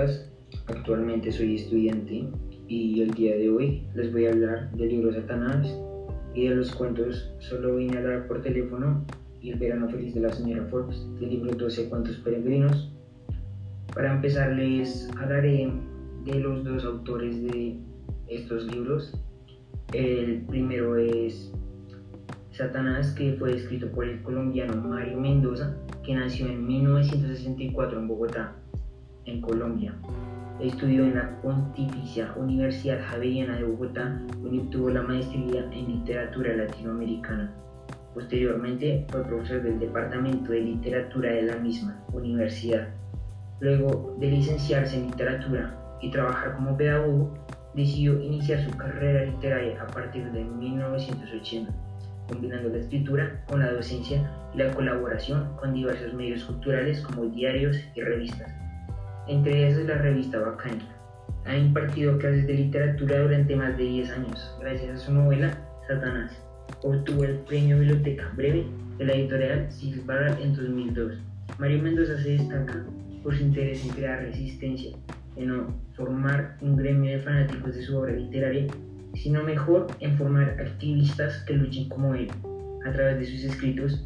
podcast. 0.00 0.26
Actualmente 0.68 1.30
soy 1.30 1.56
estudiante 1.56 2.28
y 2.68 3.02
el 3.02 3.10
día 3.12 3.36
de 3.36 3.50
hoy 3.50 3.86
les 3.94 4.12
voy 4.12 4.26
a 4.26 4.30
hablar 4.30 4.70
del 4.72 4.88
libro 4.88 5.12
Satanás 5.12 5.68
y 6.34 6.48
de 6.48 6.54
los 6.54 6.74
cuentos 6.74 7.32
Solo 7.38 7.76
vine 7.76 7.96
a 7.96 8.00
hablar 8.00 8.26
por 8.26 8.42
teléfono 8.42 9.04
y 9.40 9.50
El 9.50 9.58
verano 9.58 9.88
feliz 9.88 10.14
de 10.14 10.20
la 10.20 10.32
señora 10.32 10.66
Forbes 10.66 11.06
del 11.18 11.30
libro 11.30 11.52
12 11.52 11.88
cuentos 11.88 12.16
peregrinos. 12.16 12.92
Para 13.94 14.14
empezar 14.14 14.52
les 14.52 15.10
hablaré 15.16 15.72
de 16.24 16.40
los 16.40 16.64
dos 16.64 16.84
autores 16.84 17.42
de 17.42 17.76
estos 18.28 18.66
libros. 18.66 19.12
El 19.92 20.42
primero 20.46 20.96
es 20.96 21.52
Satanás, 22.52 23.12
que 23.14 23.34
fue 23.34 23.56
escrito 23.56 23.90
por 23.90 24.04
el 24.04 24.22
colombiano 24.22 24.76
Mario 24.76 25.18
Mendoza, 25.18 25.76
que 26.04 26.14
nació 26.14 26.46
en 26.46 26.66
1964 26.66 27.98
en 27.98 28.08
Bogotá, 28.08 28.59
en 29.24 29.40
Colombia. 29.40 29.94
Estudió 30.60 31.04
en 31.04 31.14
la 31.14 31.40
Pontificia 31.40 32.34
Universidad 32.36 33.00
Javeriana 33.08 33.56
de 33.56 33.64
Bogotá, 33.64 34.20
donde 34.42 34.60
obtuvo 34.60 34.90
la 34.90 35.02
maestría 35.02 35.64
en 35.72 35.86
literatura 35.86 36.54
latinoamericana. 36.54 37.52
Posteriormente 38.14 39.06
fue 39.08 39.22
profesor 39.24 39.62
del 39.62 39.78
Departamento 39.78 40.52
de 40.52 40.60
Literatura 40.60 41.30
de 41.30 41.42
la 41.42 41.56
misma 41.56 42.02
universidad. 42.12 42.88
Luego 43.60 44.16
de 44.18 44.30
licenciarse 44.30 44.96
en 44.96 45.06
literatura 45.06 45.76
y 46.02 46.10
trabajar 46.10 46.56
como 46.56 46.76
pedagogo, 46.76 47.32
decidió 47.74 48.20
iniciar 48.20 48.64
su 48.68 48.76
carrera 48.76 49.24
literaria 49.24 49.80
a 49.80 49.86
partir 49.86 50.30
de 50.32 50.44
1980, 50.44 51.72
combinando 52.28 52.68
la 52.68 52.78
escritura 52.78 53.44
con 53.46 53.60
la 53.60 53.72
docencia 53.72 54.30
y 54.54 54.58
la 54.58 54.72
colaboración 54.72 55.56
con 55.56 55.74
diversos 55.74 56.12
medios 56.14 56.44
culturales 56.44 57.00
como 57.02 57.26
diarios 57.26 57.76
y 57.94 58.00
revistas. 58.02 58.59
Entre 59.30 59.64
ellas 59.64 59.86
la 59.86 59.94
revista 59.94 60.40
Bacani. 60.40 60.82
Ha 61.44 61.56
impartido 61.56 62.18
clases 62.18 62.48
de 62.48 62.54
literatura 62.54 63.20
durante 63.20 63.54
más 63.54 63.76
de 63.76 63.84
10 63.84 64.10
años, 64.10 64.56
gracias 64.60 64.90
a 64.90 64.98
su 64.98 65.14
novela 65.14 65.56
Satanás. 65.86 66.32
Obtuvo 66.82 67.22
el 67.22 67.36
premio 67.38 67.78
Biblioteca 67.78 68.28
Breve 68.34 68.66
de 68.98 69.04
la 69.04 69.12
editorial 69.12 69.70
Silvara 69.70 70.36
en 70.40 70.56
2002. 70.56 71.12
Mario 71.60 71.80
Mendoza 71.80 72.20
se 72.20 72.38
destaca 72.38 72.84
por 73.22 73.36
su 73.36 73.44
interés 73.44 73.84
en 73.84 73.90
crear 73.90 74.20
resistencia, 74.20 74.96
en 75.36 75.64
formar 75.94 76.56
un 76.60 76.74
gremio 76.74 77.12
de 77.12 77.22
fanáticos 77.22 77.76
de 77.76 77.82
su 77.82 77.98
obra 77.98 78.12
literaria, 78.12 78.66
sino 79.14 79.44
mejor 79.44 79.86
en 80.00 80.18
formar 80.18 80.56
activistas 80.58 81.44
que 81.44 81.54
luchen 81.54 81.88
como 81.88 82.16
él, 82.16 82.26
a 82.84 82.90
través 82.90 83.20
de 83.20 83.26
sus 83.26 83.44
escritos. 83.44 84.04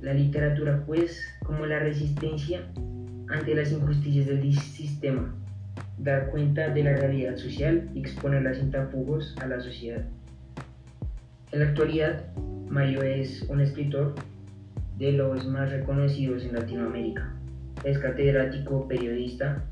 La 0.00 0.14
literatura, 0.14 0.84
pues, 0.86 1.24
como 1.44 1.66
la 1.66 1.80
resistencia 1.80 2.62
ante 3.30 3.54
las 3.54 3.72
injusticias 3.72 4.26
del 4.26 4.54
sistema, 4.54 5.34
dar 5.98 6.30
cuenta 6.30 6.68
de 6.68 6.84
la 6.84 6.94
realidad 6.94 7.36
social 7.36 7.90
y 7.94 8.00
exponerla 8.00 8.54
sin 8.54 8.70
tapujos 8.70 9.34
a 9.40 9.46
la 9.46 9.60
sociedad. 9.60 10.04
En 11.52 11.60
la 11.60 11.66
actualidad, 11.66 12.24
Mario 12.68 13.02
es 13.02 13.42
un 13.48 13.60
escritor 13.60 14.14
de 14.98 15.12
los 15.12 15.46
más 15.46 15.70
reconocidos 15.70 16.44
en 16.44 16.54
Latinoamérica. 16.54 17.34
Es 17.84 17.98
catedrático, 17.98 18.88
periodista, 18.88 19.64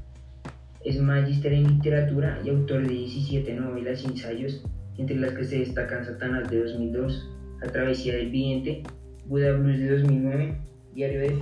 es 0.84 1.00
magíster 1.00 1.52
en 1.52 1.66
literatura 1.66 2.40
y 2.44 2.50
autor 2.50 2.86
de 2.86 2.94
17 2.94 3.54
novelas 3.54 4.04
y 4.04 4.06
ensayos, 4.06 4.64
entre 4.96 5.16
las 5.16 5.32
que 5.32 5.44
se 5.44 5.58
destacan 5.58 6.04
Satanás 6.04 6.48
de 6.48 6.62
2002, 6.62 7.28
La 7.60 7.72
travesía 7.72 8.14
del 8.14 8.30
vidente, 8.30 8.82
Buda 9.26 9.52
Blues 9.52 9.78
de 9.78 9.98
2009, 9.98 10.56
Diario 10.94 11.20
del 11.20 11.34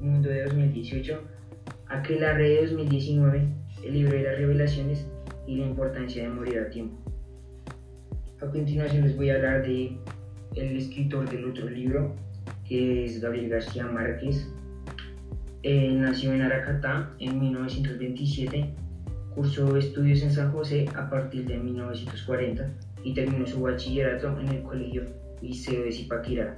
Mundo 0.00 0.28
de 0.28 0.44
2018, 0.44 1.22
Aquelarre 1.90 2.50
de 2.50 2.66
2019, 2.66 3.48
El 3.82 3.94
libro 3.94 4.12
de 4.12 4.22
las 4.22 4.36
revelaciones 4.36 5.06
y 5.46 5.56
la 5.56 5.66
importancia 5.66 6.22
de 6.22 6.28
morir 6.28 6.58
a 6.58 6.68
tiempo. 6.68 6.98
A 8.42 8.46
continuación 8.46 9.04
les 9.04 9.16
voy 9.16 9.30
a 9.30 9.36
hablar 9.36 9.66
de 9.66 9.96
el 10.54 10.76
escritor 10.76 11.30
del 11.30 11.46
otro 11.46 11.66
libro, 11.70 12.14
que 12.66 13.06
es 13.06 13.22
Gabriel 13.22 13.48
García 13.48 13.86
Márquez. 13.86 14.46
Él 15.62 16.02
nació 16.02 16.34
en 16.34 16.42
Aracatá 16.42 17.10
en 17.20 17.40
1927, 17.40 18.74
cursó 19.34 19.74
estudios 19.78 20.22
en 20.22 20.30
San 20.30 20.52
José 20.52 20.84
a 20.94 21.08
partir 21.08 21.46
de 21.46 21.56
1940 21.56 22.70
y 23.02 23.14
terminó 23.14 23.46
su 23.46 23.62
bachillerato 23.62 24.38
en 24.40 24.48
el 24.48 24.62
Colegio 24.62 25.04
Liceo 25.40 25.84
de 25.84 25.92
Zipaquirá. 25.92 26.54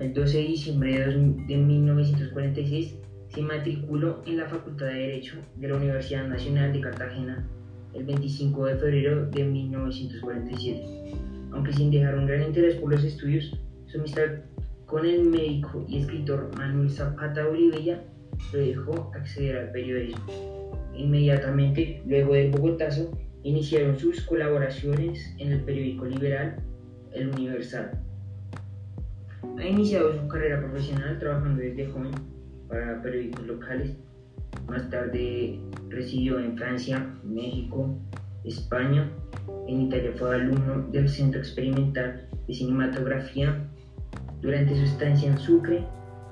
El 0.00 0.12
12 0.12 0.36
de 0.36 0.44
diciembre 0.44 0.98
de 1.46 1.56
1946 1.56 2.98
se 3.34 3.42
matriculó 3.42 4.22
en 4.26 4.36
la 4.36 4.46
Facultad 4.46 4.86
de 4.86 4.94
Derecho 4.94 5.36
de 5.56 5.68
la 5.68 5.76
Universidad 5.76 6.28
Nacional 6.28 6.72
de 6.72 6.80
Cartagena 6.80 7.44
el 7.92 8.04
25 8.04 8.66
de 8.66 8.76
febrero 8.76 9.26
de 9.26 9.44
1947. 9.44 11.14
Aunque 11.52 11.72
sin 11.72 11.90
dejar 11.90 12.16
un 12.16 12.26
gran 12.26 12.42
interés 12.42 12.76
por 12.76 12.92
los 12.92 13.02
estudios, 13.02 13.58
su 13.86 13.98
amistad 13.98 14.26
con 14.86 15.04
el 15.04 15.24
médico 15.24 15.84
y 15.88 15.98
escritor 15.98 16.50
Manuel 16.56 16.90
Zapata 16.90 17.48
Olivella 17.48 18.04
lo 18.52 18.58
dejó 18.58 19.12
acceder 19.14 19.56
al 19.56 19.72
periodismo. 19.72 20.24
Inmediatamente, 20.94 22.02
luego 22.06 22.34
del 22.34 22.52
Bogotazo, 22.52 23.10
iniciaron 23.42 23.98
sus 23.98 24.20
colaboraciones 24.22 25.34
en 25.38 25.52
el 25.52 25.60
periódico 25.62 26.04
liberal 26.04 26.56
El 27.12 27.30
Universal. 27.30 28.00
Ha 29.58 29.66
iniciado 29.66 30.12
su 30.12 30.28
carrera 30.28 30.60
profesional 30.60 31.18
trabajando 31.18 31.62
desde 31.62 31.86
joven 31.86 32.33
para 32.74 33.00
periódicos 33.00 33.46
locales. 33.46 33.96
Más 34.68 34.90
tarde 34.90 35.60
residió 35.90 36.40
en 36.40 36.56
Francia, 36.58 37.14
México, 37.22 37.96
España. 38.42 39.08
En 39.68 39.82
Italia 39.82 40.12
fue 40.16 40.34
alumno 40.34 40.88
del 40.90 41.08
Centro 41.08 41.38
Experimental 41.40 42.28
de 42.48 42.54
Cinematografía. 42.54 43.64
Durante 44.42 44.74
su 44.74 44.82
estancia 44.82 45.30
en 45.30 45.38
Sucre, 45.38 45.86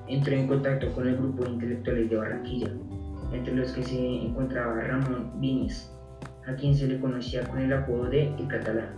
entró 0.09 0.33
en 0.33 0.47
contacto 0.47 0.91
con 0.91 1.07
el 1.07 1.15
grupo 1.15 1.45
de 1.45 1.51
intelectuales 1.51 2.09
de 2.09 2.17
Barranquilla, 2.17 2.71
entre 3.31 3.55
los 3.55 3.71
que 3.71 3.83
se 3.83 3.97
encontraba 3.97 4.81
Ramón 4.81 5.39
Viñez, 5.39 5.89
a 6.45 6.55
quien 6.55 6.75
se 6.75 6.87
le 6.87 6.99
conocía 6.99 7.47
con 7.47 7.59
el 7.59 7.71
apodo 7.71 8.09
de 8.09 8.35
El 8.35 8.47
Catalán, 8.49 8.89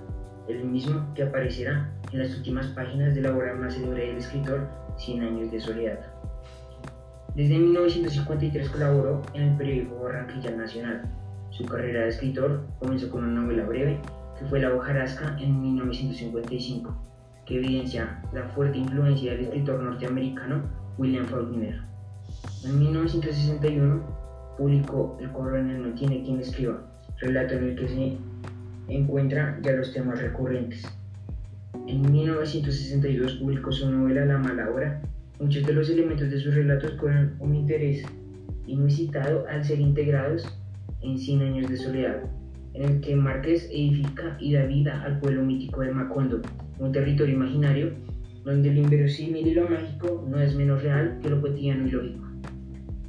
el 0.50 0.66
mismo 0.66 1.14
que 1.14 1.24
aparecerá 1.24 1.94
en 2.12 2.20
las 2.20 2.36
últimas 2.36 2.68
páginas 2.70 3.14
de 3.14 3.22
la 3.22 3.38
obra 3.38 3.54
más 3.54 3.76
célebre 3.76 4.08
del 4.08 4.18
escritor, 4.18 4.68
Cien 4.98 5.22
años 5.22 5.52
de 5.52 5.60
soledad. 5.60 6.00
Desde 7.36 7.60
1953 7.60 8.70
colaboró 8.70 9.22
en 9.34 9.42
el 9.42 9.58
periódico 9.58 10.04
Barranquilla 10.04 10.52
Nacional. 10.52 11.02
Su 11.50 11.66
carrera 11.66 12.04
de 12.04 12.10
escritor 12.10 12.66
comenzó 12.80 13.10
con 13.10 13.26
una 13.26 13.42
novela 13.42 13.66
breve 13.66 14.00
que 14.40 14.46
fue 14.46 14.62
La 14.62 14.74
hojarasca 14.74 15.38
en 15.38 15.62
1955, 15.62 16.96
que 17.46 17.58
evidencia 17.58 18.22
la 18.34 18.44
fuerte 18.50 18.78
influencia 18.78 19.34
del 19.34 19.42
escritor 19.42 19.84
norteamericano 19.84 20.64
William 20.98 21.26
Faulkner. 21.26 21.82
En 22.64 22.80
1961 22.80 24.02
publicó 24.58 25.18
El 25.20 25.30
coronel 25.34 25.84
no 25.84 25.94
tiene 25.94 26.24
quien 26.24 26.40
escriba, 26.40 26.82
relato 27.20 27.56
en 27.56 27.64
el 27.66 27.76
que 27.76 27.88
se 27.90 28.18
encuentran 28.88 29.62
ya 29.62 29.74
los 29.74 29.94
temas 29.94 30.22
recurrentes. 30.22 30.86
En 31.86 32.02
1962 32.10 33.34
publicó 33.34 33.74
su 33.74 33.92
novela 33.92 34.24
La 34.24 34.38
mala 34.38 34.70
hora 34.70 35.02
Muchos 35.40 35.66
de 35.66 35.74
los 35.74 35.90
elementos 35.90 36.30
de 36.32 36.40
sus 36.40 36.56
relatos 36.56 36.92
cobran 36.92 37.36
un 37.40 37.56
interés 37.56 38.06
inusitado 38.68 39.46
al 39.50 39.66
ser 39.66 39.82
integrados 39.82 40.48
en 41.02 41.18
Cien 41.18 41.42
años 41.42 41.70
de 41.70 41.76
soledad, 41.76 42.24
en 42.74 42.84
el 42.84 43.02
que 43.02 43.16
Márquez 43.18 43.70
edifica 43.70 44.38
y 44.40 44.54
da 44.54 44.66
vida 44.66 45.04
al 45.04 45.20
pueblo 45.20 45.44
mítico 45.44 45.82
de 45.82 45.92
Macondo, 45.92 46.42
un 46.80 46.92
territorio 46.94 47.36
imaginario 47.36 47.92
donde 48.46 48.74
lo 48.74 48.80
inverosímil 48.80 49.46
y 49.46 49.54
lo 49.56 49.68
mágico 49.68 50.26
no 50.30 50.40
es 50.40 50.56
menos 50.56 50.82
real 50.84 51.20
que 51.22 51.30
lo 51.30 51.42
cotidiano 51.42 51.86
y 51.86 51.92
lógico. 51.92 52.26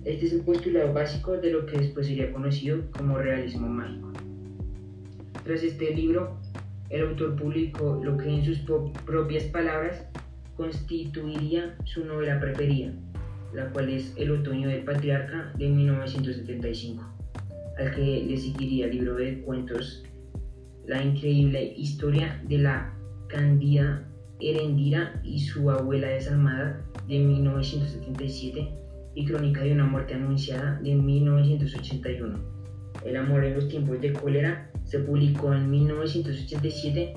Este 0.05 0.27
es 0.27 0.33
el 0.33 0.41
postulado 0.41 0.93
básico 0.93 1.37
de 1.37 1.53
lo 1.53 1.67
que 1.67 1.79
después 1.79 2.07
sería 2.07 2.33
conocido 2.33 2.81
como 2.97 3.19
realismo 3.19 3.69
mágico. 3.69 4.13
Tras 5.45 5.63
este 5.63 5.95
libro, 5.95 6.39
el 6.91 7.09
autor 7.09 7.37
publicó 7.37 8.01
lo 8.03 8.17
que 8.17 8.29
en 8.29 8.45
sus 8.45 8.61
propias 9.05 9.45
palabras 9.45 10.07
constituiría 10.57 11.77
su 11.85 12.05
novela 12.05 12.41
preferida, 12.41 12.93
la 13.55 13.71
cual 13.71 13.91
es 13.91 14.13
El 14.17 14.31
otoño 14.31 14.69
del 14.69 14.85
patriarca 14.85 15.53
de 15.57 15.69
1975, 15.69 17.05
al 17.79 17.95
que 17.95 18.25
le 18.29 18.37
seguiría 18.37 18.87
el 18.87 18.93
libro 18.93 19.15
de 19.17 19.41
cuentos 19.43 20.03
La 20.87 21.03
increíble 21.03 21.75
historia 21.77 22.43
de 22.49 22.59
la 22.59 22.95
Candida 23.29 24.07
Herendira 24.41 25.21
y 25.25 25.41
su 25.41 25.71
abuela 25.71 26.09
desalmada 26.09 26.85
de 27.09 27.19
1977 27.19 28.69
y 29.15 29.25
Crónica 29.25 29.63
de 29.63 29.73
una 29.73 29.87
muerte 29.87 30.15
anunciada 30.15 30.79
de 30.83 30.95
1981. 30.95 32.39
El 33.05 33.17
amor 33.17 33.45
en 33.45 33.55
los 33.55 33.69
tiempos 33.69 34.01
de 34.01 34.13
cólera 34.13 34.71
se 34.85 34.99
publicó 35.01 35.55
en 35.55 35.71
1987. 35.71 37.15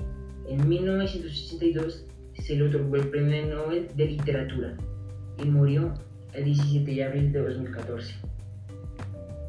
En 0.48 0.68
1982 0.68 2.06
se 2.40 2.56
le 2.56 2.64
otorgó 2.64 2.96
el 2.96 3.08
Premio 3.08 3.46
Nobel 3.46 3.88
de 3.96 4.06
Literatura 4.06 4.76
y 5.42 5.46
murió 5.46 5.94
el 6.32 6.44
17 6.44 6.90
de 6.90 7.04
abril 7.04 7.32
de 7.32 7.40
2014. 7.40 8.14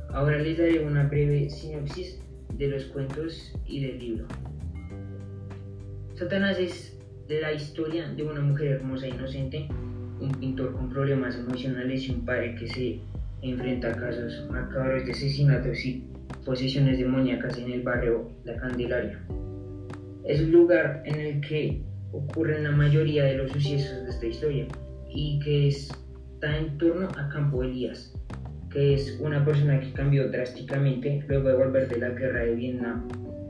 Ahora 0.09 0.37
les 0.37 0.57
daré 0.57 0.85
una 0.85 1.07
breve 1.07 1.49
sinopsis 1.49 2.19
de 2.57 2.67
los 2.67 2.85
cuentos 2.85 3.53
y 3.65 3.85
del 3.85 3.99
libro. 3.99 4.25
Satanás 6.15 6.59
es 6.59 6.97
la 7.29 7.53
historia 7.53 8.09
de 8.09 8.23
una 8.23 8.41
mujer 8.41 8.73
hermosa 8.73 9.05
e 9.05 9.09
inocente, 9.09 9.67
un 10.19 10.31
pintor 10.39 10.73
con 10.73 10.89
problemas 10.89 11.35
emocionales 11.35 12.07
y 12.07 12.11
un 12.11 12.25
padre 12.25 12.55
que 12.55 12.67
se 12.67 12.99
enfrenta 13.41 13.89
a 13.89 13.95
casos 13.95 14.47
macabros 14.51 15.05
de 15.05 15.11
asesinatos 15.11 15.83
y 15.85 16.03
posesiones 16.45 16.97
demoníacas 16.97 17.57
en 17.57 17.71
el 17.71 17.81
barrio 17.81 18.29
La 18.43 18.57
Candelaria. 18.57 19.19
Es 20.25 20.41
un 20.41 20.51
lugar 20.51 21.01
en 21.05 21.19
el 21.19 21.41
que 21.41 21.81
ocurren 22.11 22.63
la 22.63 22.71
mayoría 22.71 23.25
de 23.25 23.37
los 23.37 23.51
sucesos 23.51 24.03
de 24.03 24.09
esta 24.09 24.25
historia 24.25 24.67
y 25.09 25.39
que 25.39 25.67
está 25.67 26.57
en 26.57 26.77
torno 26.77 27.07
a 27.17 27.29
Campo 27.29 27.63
Elías, 27.63 28.13
que 28.69 28.93
es 28.93 29.17
una 29.19 29.43
persona 29.43 29.79
que 29.79 29.91
cambió 29.93 30.29
drásticamente 30.29 31.23
luego 31.27 31.49
de 31.49 31.55
volver 31.55 31.89
de 31.89 31.97
la 31.99 32.09
guerra 32.09 32.45
de 32.45 32.55
Vietnam 32.55 33.07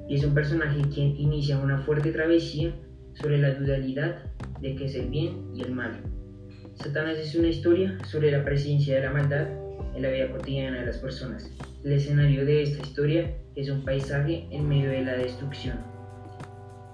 y 0.08 0.16
es 0.16 0.26
un 0.26 0.34
personaje 0.34 0.82
quien 0.94 1.16
inicia 1.16 1.58
una 1.58 1.80
fuerte 1.80 2.12
travesía 2.12 2.74
sobre 3.14 3.38
la 3.38 3.54
dualidad 3.54 4.24
de 4.60 4.76
que 4.76 4.86
es 4.86 4.96
el 4.96 5.10
bien 5.10 5.52
y 5.56 5.62
el 5.62 5.72
mal. 5.72 6.02
Satanás 6.76 7.18
es 7.18 7.36
una 7.36 7.48
historia 7.48 7.98
sobre 8.06 8.32
la 8.32 8.44
presencia 8.44 8.96
de 8.96 9.02
la 9.04 9.14
maldad 9.14 9.48
en 9.96 10.02
la 10.02 10.10
vida 10.10 10.32
cotidiana 10.32 10.80
de 10.80 10.88
las 10.88 10.98
personas. 10.98 11.50
El 11.84 11.94
escenario 11.94 12.46
de 12.46 12.64
esta 12.64 12.86
historia 12.86 13.34
es 13.56 13.70
un 13.70 13.84
paisaje 13.84 14.48
en 14.52 14.68
medio 14.68 14.90
de 14.90 15.04
la 15.04 15.14
destrucción. 15.14 15.78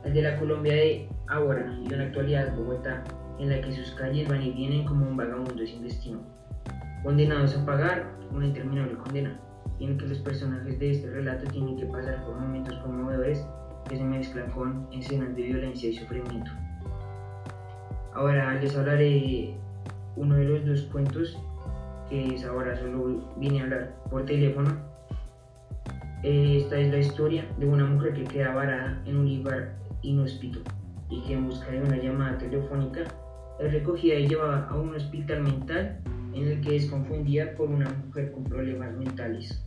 El 0.06 0.14
de 0.14 0.22
la 0.22 0.38
Colombia 0.38 0.74
de 0.74 1.08
ahora 1.30 1.74
y 1.84 1.94
en 1.94 2.00
la 2.00 2.06
actualidad 2.06 2.56
Bogotá, 2.56 3.04
en 3.40 3.50
la 3.50 3.62
que 3.62 3.72
sus 3.72 3.92
calles 3.92 4.28
van 4.28 4.42
y 4.42 4.52
vienen 4.52 4.86
como 4.86 5.08
un 5.08 5.18
vagabundo 5.18 5.66
sin 5.66 5.84
destino, 5.84 6.20
condenados 7.04 7.56
a 7.56 7.66
pagar 7.66 8.12
una 8.32 8.48
interminable 8.48 8.96
condena, 8.96 9.40
y 9.80 9.86
en 9.86 9.98
que 9.98 10.08
los 10.08 10.20
personajes 10.20 10.80
de 10.80 10.92
este 10.92 11.10
relato 11.10 11.46
tienen 11.52 11.78
que 11.78 11.86
pasar 11.86 12.24
por 12.26 12.36
momentos 12.36 12.76
conmovedores 12.80 13.46
que 13.88 13.98
se 13.98 14.04
mezclan 14.04 14.50
con 14.52 14.88
escenas 14.92 15.36
de 15.36 15.44
violencia 15.44 15.90
y 15.90 15.94
sufrimiento. 15.94 16.52
Ahora 18.14 18.56
les 18.56 18.76
hablaré 18.76 19.56
uno 20.16 20.36
de 20.36 20.46
los 20.46 20.66
dos 20.66 20.82
cuentos 20.92 21.38
que 22.10 22.34
es 22.34 22.44
ahora 22.46 22.76
solo 22.78 23.22
vine 23.38 23.60
a 23.60 23.64
hablar 23.64 23.96
por 24.10 24.26
teléfono. 24.26 24.70
Esta 26.24 26.78
es 26.78 26.92
la 26.92 26.98
historia 26.98 27.46
de 27.60 27.68
una 27.68 27.86
mujer 27.86 28.14
que 28.14 28.24
queda 28.24 28.56
varada 28.56 29.00
en 29.06 29.18
un 29.18 29.38
lugar 29.38 29.76
inhóspito 30.02 30.62
y 31.10 31.22
que 31.22 31.34
en 31.34 31.48
busca 31.48 31.72
de 31.72 31.82
una 31.82 31.98
llamada 31.98 32.38
telefónica 32.38 33.04
es 33.60 33.72
recogida 33.72 34.16
y 34.16 34.28
llevada 34.28 34.68
a 34.68 34.76
un 34.76 34.96
hospital 34.96 35.44
mental 35.44 36.00
en 36.34 36.48
el 36.48 36.62
que 36.62 36.76
es 36.76 36.86
confundida 36.88 37.54
por 37.56 37.70
una 37.70 37.90
mujer 37.90 38.32
con 38.32 38.44
problemas 38.44 38.96
mentales. 38.96 39.64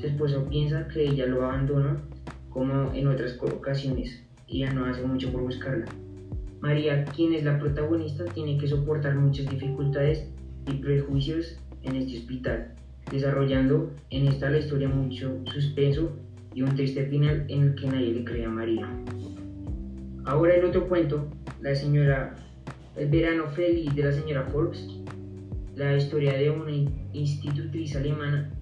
Su 0.00 0.06
esposo 0.06 0.46
piensa 0.48 0.86
que 0.88 1.04
ella 1.04 1.26
lo 1.26 1.44
abandonó 1.44 1.96
como 2.50 2.92
en 2.92 3.08
otras 3.08 3.36
ocasiones 3.40 4.22
y 4.46 4.60
ya 4.60 4.72
no 4.72 4.84
hace 4.86 5.02
mucho 5.04 5.32
por 5.32 5.42
buscarla. 5.42 5.86
María, 6.60 7.04
quien 7.04 7.34
es 7.34 7.44
la 7.44 7.58
protagonista, 7.58 8.24
tiene 8.26 8.58
que 8.58 8.68
soportar 8.68 9.14
muchas 9.14 9.48
dificultades 9.48 10.28
y 10.66 10.74
prejuicios 10.74 11.58
en 11.82 11.96
este 11.96 12.18
hospital, 12.18 12.74
desarrollando 13.10 13.92
en 14.10 14.28
esta 14.28 14.50
la 14.50 14.58
historia 14.58 14.88
mucho 14.88 15.38
suspenso 15.52 16.16
y 16.54 16.62
un 16.62 16.74
triste 16.74 17.06
final 17.06 17.44
en 17.48 17.62
el 17.62 17.74
que 17.74 17.86
nadie 17.86 18.12
le 18.12 18.24
cree 18.24 18.44
a 18.44 18.50
María. 18.50 18.88
Ahora 20.28 20.56
el 20.56 20.64
otro 20.66 20.86
cuento, 20.86 21.26
la 21.62 21.74
señora, 21.74 22.36
el 22.96 23.08
verano 23.08 23.46
feliz 23.46 23.94
de 23.94 24.02
la 24.02 24.12
señora 24.12 24.44
Forbes, 24.44 24.86
la 25.74 25.96
historia 25.96 26.34
de 26.34 26.50
una 26.50 26.70
institutriz 27.14 27.96
alemana, 27.96 28.52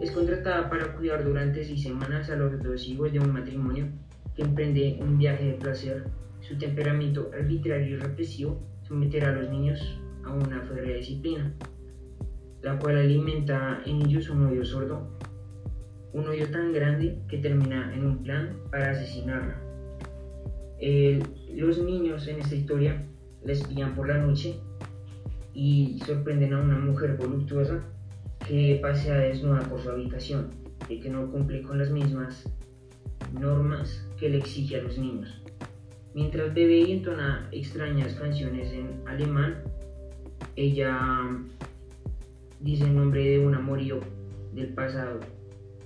es 0.00 0.10
contratada 0.10 0.68
para 0.68 0.96
cuidar 0.96 1.22
durante 1.22 1.62
seis 1.62 1.84
semanas 1.84 2.28
a 2.28 2.34
los 2.34 2.60
dos 2.60 2.88
hijos 2.88 3.12
de 3.12 3.20
un 3.20 3.32
matrimonio 3.32 3.86
que 4.34 4.42
emprende 4.42 4.98
un 5.00 5.16
viaje 5.16 5.44
de 5.44 5.52
placer. 5.52 6.06
Su 6.40 6.58
temperamento 6.58 7.30
arbitrario 7.32 7.94
y 7.94 8.00
represivo 8.00 8.60
someterá 8.82 9.28
a 9.28 9.36
los 9.36 9.48
niños 9.48 10.00
a 10.24 10.32
una 10.32 10.62
férrea 10.62 10.96
disciplina, 10.96 11.54
la 12.62 12.80
cual 12.80 12.98
alimenta 12.98 13.80
en 13.86 14.02
ellos 14.02 14.28
un 14.28 14.46
odio 14.46 14.64
sordo, 14.64 15.16
un 16.14 16.26
odio 16.26 16.50
tan 16.50 16.72
grande 16.72 17.22
que 17.28 17.38
termina 17.38 17.94
en 17.94 18.06
un 18.06 18.24
plan 18.24 18.56
para 18.72 18.90
asesinarla. 18.90 19.71
Los 21.54 21.78
niños 21.78 22.26
en 22.26 22.40
esta 22.40 22.56
historia 22.56 23.06
les 23.44 23.62
pillan 23.64 23.94
por 23.94 24.08
la 24.08 24.18
noche 24.18 24.56
y 25.54 26.00
sorprenden 26.06 26.54
a 26.54 26.60
una 26.60 26.78
mujer 26.78 27.16
voluptuosa 27.16 27.84
que 28.46 28.78
pasea 28.82 29.18
desnuda 29.18 29.60
por 29.60 29.80
su 29.80 29.90
habitación 29.90 30.50
y 30.88 30.98
que 30.98 31.08
no 31.08 31.30
cumple 31.30 31.62
con 31.62 31.78
las 31.78 31.90
mismas 31.90 32.48
normas 33.38 34.04
que 34.18 34.28
le 34.28 34.38
exige 34.38 34.76
a 34.76 34.82
los 34.82 34.98
niños. 34.98 35.42
Mientras 36.14 36.52
bebe 36.52 36.80
y 36.80 36.92
entona 36.92 37.48
extrañas 37.52 38.14
canciones 38.14 38.72
en 38.72 39.02
alemán, 39.06 39.62
ella 40.56 40.98
dice 42.60 42.84
el 42.84 42.96
nombre 42.96 43.24
de 43.24 43.38
un 43.38 43.54
amorío 43.54 44.00
del 44.52 44.74
pasado, 44.74 45.20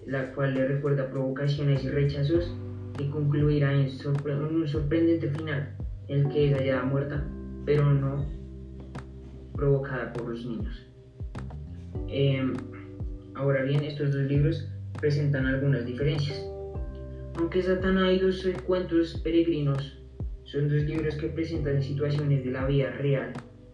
la 0.07 0.33
cual 0.33 0.55
le 0.55 0.67
recuerda 0.67 1.11
provocaciones 1.11 1.85
y 1.85 1.91
rechazos 1.91 2.51
que 2.97 3.11
concluirá 3.11 3.73
en, 3.73 3.89
un 3.89 4.69
sorprendente 4.69 5.31
final, 5.31 5.77
el 6.09 6.29
que 6.29 6.51
es 6.51 6.57
hallada 6.57 6.83
muerta, 6.85 7.25
pero 7.65 7.85
no 7.93 8.25
provocada 9.55 10.13
por 10.13 10.29
los 10.29 10.45
niños. 10.45 10.87
Em, 12.09 12.55
ahora 13.35 13.63
bien, 13.63 13.83
estos 13.85 14.13
dos 14.13 14.23
libros 14.23 14.69
presentan 15.01 15.47
algunas 15.47 15.85
diferencias. 15.85 16.45
Aunque 17.37 17.63
Satanás 17.63 18.15
y 18.15 18.19
dos 18.19 18.47
cuentos 18.67 19.21
peregrinos 19.23 19.99
son 20.45 20.69
dos 20.69 20.83
libros 20.83 21.17
que 21.17 21.29
presentan 21.29 21.83
situaciones 21.83 22.45
de 22.45 22.51
la 22.51 22.67
vida 22.67 22.91
real, 22.93 23.33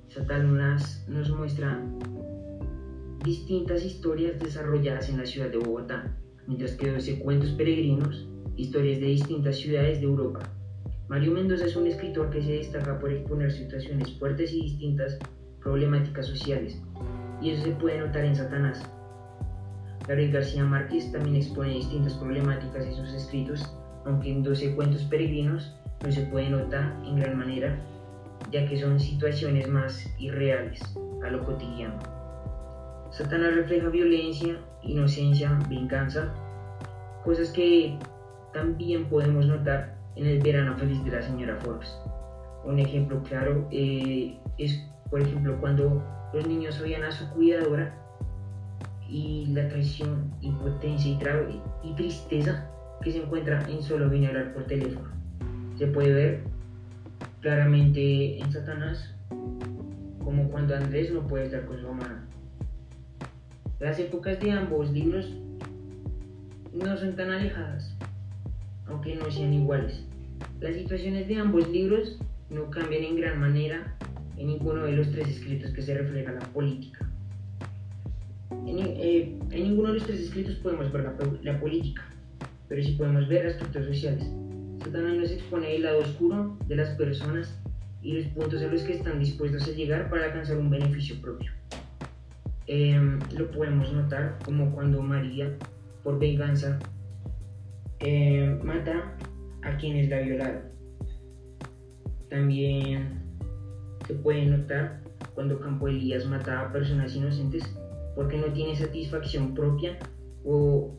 Satanás 0.09 1.05
nos 1.09 1.31
muestra 1.31 1.81
distintas 3.25 3.85
historias 3.85 4.39
desarrolladas 4.41 5.09
en 5.09 5.19
la 5.19 5.27
ciudad 5.27 5.49
de 5.49 5.59
Bogotá, 5.59 6.17
mientras 6.47 6.73
que 6.73 6.91
12 6.91 7.21
cuentos 7.21 7.51
peregrinos, 7.53 8.27
historias 8.57 9.01
de 9.01 9.07
distintas 9.07 9.57
ciudades 9.57 10.01
de 10.01 10.07
Europa. 10.07 10.41
Mario 11.09 11.33
Mendoza 11.33 11.67
es 11.67 11.77
un 11.77 11.87
escritor 11.87 12.31
que 12.31 12.43
se 12.43 12.53
destaca 12.53 12.99
por 12.99 13.13
exponer 13.13 13.53
situaciones 13.53 14.13
fuertes 14.19 14.53
y 14.53 14.63
distintas 14.63 15.19
problemáticas 15.63 16.27
sociales, 16.27 16.81
y 17.41 17.51
eso 17.51 17.65
se 17.65 17.73
puede 17.73 17.99
notar 17.99 18.25
en 18.25 18.37
Satanás. 18.37 18.83
Gabriel 20.07 20.33
García 20.33 20.65
Márquez 20.65 21.13
también 21.13 21.37
expone 21.37 21.75
distintas 21.75 22.15
problemáticas 22.15 22.87
en 22.87 22.95
sus 22.95 23.13
escritos, 23.13 23.73
aunque 24.05 24.31
en 24.31 24.43
12 24.43 24.75
cuentos 24.75 25.03
peregrinos 25.05 25.75
no 26.05 26.11
se 26.11 26.23
puede 26.23 26.51
notar 26.51 26.97
en 27.05 27.17
gran 27.17 27.39
manera, 27.39 27.79
ya 28.51 28.67
que 28.69 28.81
son 28.81 28.99
situaciones 28.99 29.69
más 29.69 30.05
irreales 30.19 30.81
a 31.25 31.31
lo 31.31 31.45
cotidiano. 31.45 31.99
Satanás 33.11 33.55
refleja 33.55 33.89
violencia, 33.89 34.59
inocencia, 34.83 35.59
venganza, 35.69 36.35
cosas 37.25 37.51
que 37.51 37.99
también 38.53 39.07
podemos 39.07 39.47
notar 39.47 39.97
en 40.17 40.27
el 40.27 40.43
verano 40.43 40.77
feliz 40.77 41.03
de 41.05 41.11
la 41.11 41.23
señora 41.23 41.57
Forbes. 41.61 41.99
Un 42.65 42.79
ejemplo 42.79 43.23
claro 43.23 43.69
eh, 43.71 44.39
es, 44.59 44.85
por 45.11 45.21
ejemplo, 45.21 45.59
cuando 45.61 46.03
los 46.33 46.47
niños 46.47 46.81
oían 46.81 47.05
a 47.05 47.13
su 47.13 47.29
cuidadora 47.31 47.95
y 49.09 49.47
la 49.47 49.69
traición, 49.69 50.33
impotencia 50.41 51.13
y, 51.13 51.89
y 51.89 51.95
tristeza 51.95 52.71
que 53.03 53.13
se 53.13 53.23
encuentra 53.23 53.67
en 53.69 53.83
solo 53.83 54.09
venir 54.09 54.53
por 54.55 54.65
teléfono. 54.65 55.09
Se 55.77 55.87
puede 55.89 56.13
ver 56.13 56.45
claramente 57.41 58.39
en 58.39 58.53
Satanás 58.53 59.15
como 60.23 60.49
cuando 60.51 60.77
Andrés 60.77 61.13
no 61.13 61.27
puede 61.27 61.47
estar 61.47 61.65
con 61.67 61.81
su 61.81 61.89
mamá 61.89 62.29
las 63.83 63.99
épocas 63.99 64.39
de 64.39 64.53
ambos 64.53 64.93
libros 64.93 65.27
no 66.73 66.97
son 66.97 67.17
tan 67.17 67.33
alejadas, 67.33 67.92
aunque 68.87 69.17
no 69.17 69.31
sean 69.31 69.53
iguales. 69.53 70.05
Las 70.61 70.75
situaciones 70.75 71.29
de 71.29 71.37
ambos 71.37 71.69
libros 71.69 72.19
no 72.51 72.71
cambian 72.71 73.05
en 73.05 73.17
gran 73.17 73.41
manera 73.41 73.97
en 74.37 74.47
ninguno 74.47 74.85
de 74.85 74.93
los 74.93 75.11
tres 75.11 75.29
escritos 75.29 75.71
que 75.73 75.83
se 75.83 75.95
refleja 75.95 76.33
la 76.33 76.41
política. 76.41 77.09
En, 78.67 78.79
eh, 78.79 79.39
ninguno 79.51 79.89
de 79.89 79.95
los 79.95 80.07
tres 80.07 80.21
escritos 80.21 80.57
podemos 80.57 80.93
ver 80.93 81.15
la, 81.43 81.61
política, 81.61 82.03
pero 82.69 82.83
sí 82.83 82.93
podemos 82.93 83.29
ver 83.29 83.47
aspectos 83.47 83.87
sociales. 83.87 84.25
Satanás 84.85 85.17
nos 85.17 85.31
expone 85.31 85.77
el 85.77 85.83
lado 85.83 86.01
oscuro 86.01 86.57
de 86.67 86.77
las 86.77 86.91
personas 86.97 87.59
y 88.03 88.15
los 88.15 88.27
puntos 88.29 88.63
a 88.63 88.67
los 88.67 88.83
que 88.83 88.95
están 88.95 89.21
dispuestos 89.21 89.69
a 89.69 89.73
llegar 89.73 90.11
para 90.11 90.27
alcanzar 90.27 90.59
un 90.59 90.71
beneficio 90.71 91.21
propio. 91.21 91.53
Em, 92.67 93.19
lo 93.37 93.51
podemos 93.51 93.93
notar 93.93 94.39
como 94.45 94.73
cuando 94.73 95.03
María, 95.03 95.57
por 96.03 96.19
venganza, 96.19 96.79
em, 98.03 98.63
mata 98.63 99.17
a 99.63 99.77
quienes 99.77 100.09
la 100.09 100.21
violaron. 100.21 100.63
También 102.29 103.21
se 104.07 104.15
puede 104.15 104.47
notar 104.47 105.03
cuando 105.35 105.61
Campo 105.61 105.89
Elías 105.89 106.27
mata 106.27 106.61
a 106.61 106.73
personas 106.73 107.15
inocentes 107.15 107.63
porque 108.15 108.37
no 108.37 108.53
tiene 108.53 108.77
satisfacción 108.77 109.55
propia 109.55 109.99
O 110.45 110.95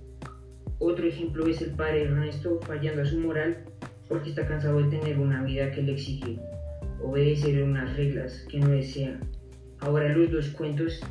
otro 0.79 1.05
ejemplo 1.05 1.45
es 1.47 1.61
el 1.61 1.71
padre 1.71 2.03
Ernesto 2.03 2.59
fallando 2.63 3.03
a 3.03 3.05
su 3.05 3.19
moral 3.19 3.65
porque 4.09 4.29
está 4.29 4.47
cansado 4.47 4.81
de 4.81 4.97
tener 4.97 5.19
una 5.19 5.43
vida 5.43 5.71
que 5.71 5.81
le 5.81 5.93
exige 5.93 6.39
obedecer 7.03 7.61
unas 7.63 7.95
reglas 7.97 8.45
que 8.49 8.59
no 8.59 8.69
desea. 8.69 9.19
Ahora 9.79 10.09
los 10.15 10.31
dos 10.31 10.47
cuentos 10.49 11.01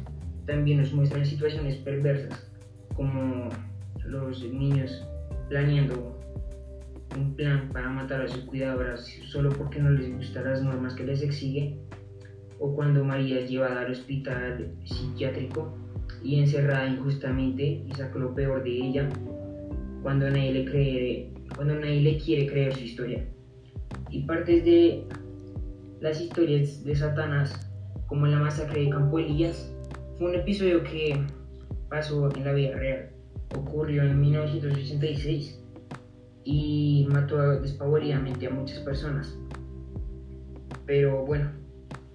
también 0.47 0.81
nos 0.81 0.93
muestran 0.93 1.25
situaciones 1.25 1.77
perversas, 1.77 2.51
como 2.95 3.51
los 4.05 4.43
niños 4.43 5.07
planeando 5.53 6.19
un 7.15 7.37
plan 7.37 7.69
para 7.75 7.91
matar 7.91 8.23
a 8.23 8.29
su 8.29 8.47
cuidadora 8.47 8.97
solo 8.97 9.51
porque 9.51 9.81
no 9.81 9.91
les 9.91 10.11
gustan 10.11 10.45
las 10.45 10.63
normas 10.63 10.95
que 10.95 11.05
les 11.05 11.21
exige, 11.21 11.77
o 12.59 12.75
cuando 12.75 13.05
María 13.05 13.41
es 13.41 13.51
llevada 13.51 13.83
al 13.83 13.93
hospital 13.93 14.73
psiquiátrico 14.83 15.77
y 16.23 16.41
encerrada 16.41 16.87
injustamente 16.87 17.85
y 17.87 17.93
saca 17.93 18.19
lo 18.19 18.35
peor 18.35 18.65
de 18.65 18.71
ella 18.71 19.11
cuando 20.03 20.31
nadie 20.31 20.55
le, 20.55 20.65
cree, 20.65 21.31
cuando 21.55 21.75
nadie 21.75 22.01
le 22.01 22.17
quiere 22.17 22.47
creer 22.47 22.73
su 22.73 22.85
historia. 22.85 23.23
Y 24.09 24.23
partes 24.23 24.65
de 24.65 25.05
las 26.01 26.19
historias 26.19 26.83
de 26.83 26.97
Satanás, 26.97 27.71
como 28.07 28.27
la 28.27 28.39
masacre 28.39 28.85
de 28.85 28.89
Campo 28.89 29.19
Elías, 29.19 29.71
fue 30.17 30.31
un 30.31 30.35
episodio 30.35 30.83
que 30.83 31.21
pasó 31.91 32.35
en 32.35 32.43
la 32.43 32.55
vida 32.55 32.75
real. 32.75 33.12
Ocurrió 33.57 34.03
en 34.03 34.21
1986 34.21 35.61
y 36.45 37.07
mató 37.11 37.61
despavoridamente 37.61 38.47
a 38.47 38.51
muchas 38.51 38.81
personas. 38.81 39.37
Pero 40.87 41.25
bueno, 41.25 41.51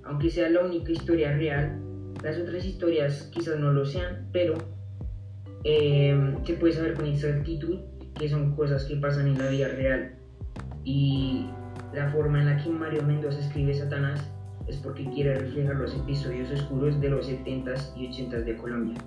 aunque 0.03 0.29
sea 0.29 0.49
la 0.49 0.65
única 0.65 0.91
historia 0.91 1.33
real, 1.33 1.79
las 2.23 2.37
otras 2.37 2.65
historias 2.65 3.29
quizás 3.33 3.59
no 3.59 3.71
lo 3.71 3.85
sean, 3.85 4.27
pero 4.31 4.55
eh, 5.63 6.35
se 6.45 6.53
puede 6.53 6.73
saber 6.73 6.93
con 6.95 7.05
exactitud 7.05 7.79
que 8.15 8.29
son 8.29 8.55
cosas 8.55 8.85
que 8.85 8.95
pasan 8.97 9.27
en 9.27 9.37
la 9.37 9.47
vida 9.49 9.67
real. 9.69 10.15
Y 10.83 11.47
la 11.93 12.09
forma 12.09 12.39
en 12.39 12.47
la 12.47 12.63
que 12.63 12.69
Mario 12.69 13.03
Mendoza 13.03 13.39
escribe 13.39 13.73
Satanás 13.73 14.29
es 14.67 14.77
porque 14.77 15.09
quiere 15.11 15.35
reflejar 15.35 15.75
los 15.75 15.95
episodios 15.95 16.51
oscuros 16.51 16.99
de 16.99 17.09
los 17.09 17.29
70s 17.29 17.95
y 17.95 18.07
80s 18.09 18.43
de 18.43 18.57
Colombia 18.57 18.97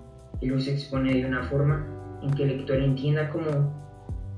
y 0.41 0.47
los 0.47 0.67
expone 0.67 1.15
de 1.15 1.27
una 1.27 1.43
forma 1.45 1.87
lector 2.23 2.79
entienda 2.79 3.31
cómo 3.31 3.73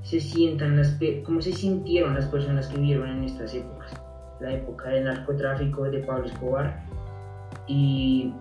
se, 0.01 0.19
sientan 0.19 0.77
las, 0.77 0.97
cómo 1.25 1.41
se 1.41 1.53
sintieron 1.53 2.13
las 2.15 2.25
personas 2.25 2.67
que 2.67 2.77
vivieron 2.77 3.09
en 3.09 3.23
estas 3.23 3.53
épocas. 3.53 3.93
La 4.39 4.53
época 4.53 4.89
del 4.89 5.05
narcotráfico 5.05 5.83
de 5.83 5.99
Pablo 5.99 6.25
Escobar 6.25 6.83
y 7.67 8.33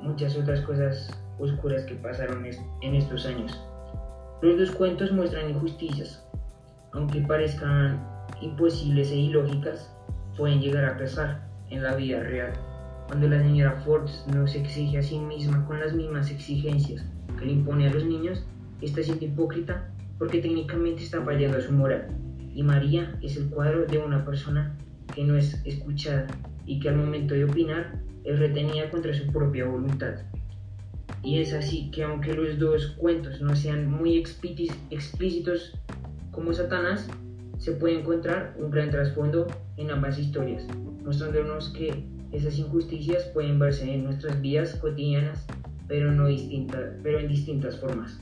muchas 0.00 0.36
otras 0.36 0.60
cosas 0.62 1.10
oscuras 1.38 1.84
que 1.84 1.94
pasaron 1.94 2.44
en 2.82 2.94
estos 2.94 3.26
años. 3.26 3.60
Los 4.42 4.58
dos 4.58 4.70
cuentos 4.70 5.12
muestran 5.12 5.50
injusticias, 5.50 6.26
aunque 6.92 7.20
parezcan 7.20 8.02
imposibles 8.40 9.10
e 9.10 9.16
ilógicas, 9.16 9.94
pueden 10.36 10.60
llegar 10.60 10.84
a 10.86 10.96
pesar 10.96 11.46
en 11.68 11.82
la 11.82 11.94
vida 11.94 12.20
real. 12.20 12.52
Cuando 13.06 13.28
la 13.28 13.40
señora 13.40 13.82
Ford 13.84 14.08
no 14.32 14.46
se 14.46 14.60
exige 14.60 14.98
a 14.98 15.02
sí 15.02 15.18
misma 15.18 15.66
con 15.66 15.80
las 15.80 15.92
mismas 15.92 16.30
exigencias 16.30 17.04
que 17.38 17.44
le 17.44 17.52
impone 17.52 17.88
a 17.88 17.92
los 17.92 18.04
niños, 18.04 18.46
está 18.86 19.02
siendo 19.02 19.24
hipócrita 19.24 19.90
porque 20.18 20.40
técnicamente 20.40 21.02
está 21.02 21.22
fallando 21.22 21.58
a 21.58 21.60
su 21.60 21.72
moral. 21.72 22.08
Y 22.54 22.62
María 22.62 23.18
es 23.22 23.36
el 23.36 23.48
cuadro 23.48 23.86
de 23.86 23.98
una 23.98 24.24
persona 24.24 24.76
que 25.14 25.24
no 25.24 25.36
es 25.36 25.60
escuchada 25.64 26.26
y 26.66 26.78
que 26.80 26.88
al 26.88 26.96
momento 26.96 27.34
de 27.34 27.44
opinar 27.44 28.00
es 28.24 28.38
retenida 28.38 28.90
contra 28.90 29.14
su 29.14 29.26
propia 29.32 29.64
voluntad. 29.64 30.16
Y 31.22 31.40
es 31.40 31.52
así 31.52 31.90
que 31.90 32.02
aunque 32.02 32.34
los 32.34 32.58
dos 32.58 32.94
cuentos 32.98 33.40
no 33.40 33.54
sean 33.56 33.90
muy 33.90 34.16
explícitos 34.16 35.74
como 36.30 36.52
Satanás, 36.52 37.08
se 37.58 37.72
puede 37.72 37.98
encontrar 38.00 38.54
un 38.58 38.70
gran 38.70 38.90
trasfondo 38.90 39.46
en 39.76 39.90
ambas 39.90 40.18
historias, 40.18 40.66
mostrándonos 41.04 41.70
que 41.70 42.04
esas 42.32 42.58
injusticias 42.58 43.24
pueden 43.34 43.58
verse 43.58 43.92
en 43.92 44.04
nuestras 44.04 44.40
vidas 44.40 44.76
cotidianas, 44.76 45.46
pero, 45.88 46.12
no 46.12 46.28
pero 47.02 47.18
en 47.18 47.28
distintas 47.28 47.78
formas. 47.78 48.20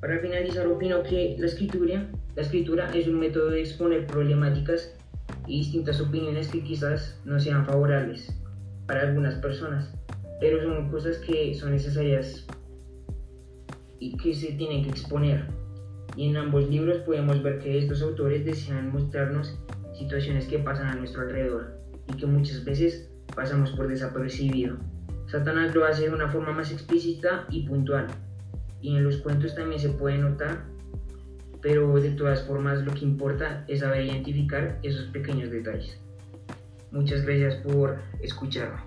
Para 0.00 0.18
finalizar, 0.18 0.66
opino 0.66 1.02
que 1.02 1.36
la 1.38 1.46
escritura, 1.46 2.10
la 2.34 2.42
escritura 2.42 2.90
es 2.94 3.06
un 3.06 3.20
método 3.20 3.50
de 3.50 3.60
exponer 3.60 4.06
problemáticas 4.06 4.96
y 5.46 5.58
distintas 5.58 6.00
opiniones 6.00 6.48
que 6.48 6.62
quizás 6.62 7.20
no 7.26 7.38
sean 7.38 7.66
favorables 7.66 8.34
para 8.86 9.02
algunas 9.02 9.34
personas, 9.36 9.92
pero 10.40 10.62
son 10.62 10.90
cosas 10.90 11.18
que 11.18 11.54
son 11.54 11.72
necesarias 11.72 12.46
y 13.98 14.16
que 14.16 14.34
se 14.34 14.52
tienen 14.52 14.84
que 14.84 14.90
exponer. 14.90 15.44
Y 16.16 16.30
en 16.30 16.36
ambos 16.38 16.68
libros 16.68 16.98
podemos 16.98 17.42
ver 17.42 17.58
que 17.58 17.78
estos 17.78 18.00
autores 18.00 18.44
desean 18.44 18.90
mostrarnos 18.90 19.58
situaciones 19.92 20.46
que 20.46 20.58
pasan 20.58 20.88
a 20.88 20.94
nuestro 20.94 21.22
alrededor 21.22 21.78
y 22.08 22.16
que 22.16 22.26
muchas 22.26 22.64
veces 22.64 23.10
pasamos 23.36 23.70
por 23.72 23.86
desapercibido. 23.86 24.78
Satanás 25.26 25.74
lo 25.74 25.84
hace 25.84 26.04
de 26.04 26.14
una 26.14 26.28
forma 26.28 26.52
más 26.52 26.72
explícita 26.72 27.46
y 27.50 27.66
puntual, 27.68 28.08
y 28.80 28.96
en 28.96 29.04
los 29.04 29.18
cuentos 29.18 29.54
también 29.54 29.80
se 29.80 29.90
puede 29.90 30.18
notar, 30.18 30.64
pero 31.60 31.94
de 32.00 32.10
todas 32.10 32.42
formas 32.42 32.82
lo 32.84 32.92
que 32.94 33.04
importa 33.04 33.64
es 33.68 33.80
saber 33.80 34.04
identificar 34.06 34.78
esos 34.82 35.06
pequeños 35.06 35.50
detalles. 35.50 36.00
Muchas 36.90 37.24
gracias 37.24 37.56
por 37.56 37.98
escucharme. 38.20 38.80